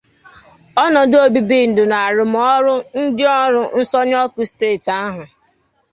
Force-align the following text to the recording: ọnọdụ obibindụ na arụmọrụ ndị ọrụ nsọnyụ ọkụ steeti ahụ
ọnọdụ 0.83 1.17
obibindụ 1.25 1.83
na 1.91 1.97
arụmọrụ 2.07 2.73
ndị 3.01 3.23
ọrụ 3.43 3.61
nsọnyụ 3.79 4.15
ọkụ 4.25 4.41
steeti 4.49 4.89
ahụ 5.03 5.23